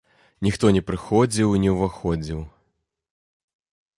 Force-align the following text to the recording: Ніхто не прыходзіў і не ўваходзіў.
Ніхто 0.45 0.71
не 0.77 0.81
прыходзіў 0.87 1.51
і 1.57 1.61
не 1.67 1.75
ўваходзіў. 1.75 2.41